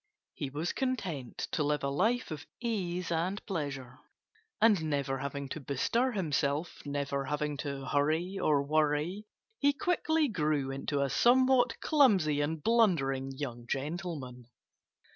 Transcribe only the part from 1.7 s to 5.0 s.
a life of ease and pleasure. And